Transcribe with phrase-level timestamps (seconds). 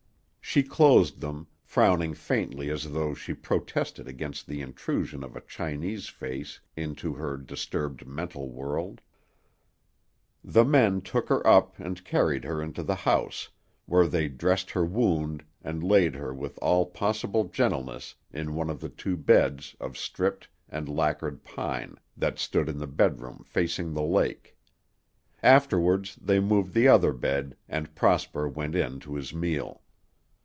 [0.43, 6.09] She closed them, frowning faintly as though she protested against the intrusion of a Chinese
[6.09, 8.99] face into her disturbed mental world.
[10.43, 13.47] The men took her up and carried her into the house,
[13.85, 18.81] where they dressed her wound and laid her with all possible gentleness in one of
[18.81, 24.03] the two beds of stripped and lacquered pine that stood in the bedroom facing the
[24.03, 24.57] lake.
[25.41, 29.77] Afterwards they moved the other bed and Prosper went in to his meal.